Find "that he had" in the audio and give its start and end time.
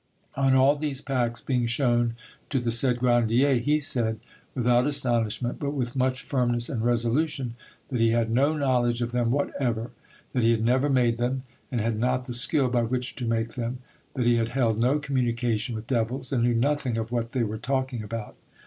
7.89-8.31, 10.33-10.65, 14.15-14.49